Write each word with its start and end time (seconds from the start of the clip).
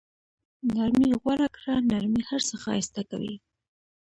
نرمي 0.75 1.09
غوره 1.21 1.47
کړه، 1.55 1.73
نرمي 1.89 2.21
هر 2.29 2.41
څه 2.49 2.55
ښایسته 2.63 3.01
کوي. 3.09 3.35